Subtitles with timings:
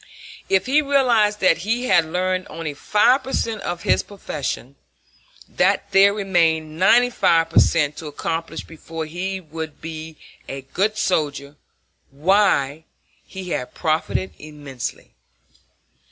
[0.49, 4.75] If he realized that he had learned only five per cent of his profession,
[5.47, 10.17] that there remained ninety five per cent to accomplish before he would be
[10.49, 11.55] a good soldier,
[12.09, 12.85] why,
[13.27, 15.13] he had profited immensely.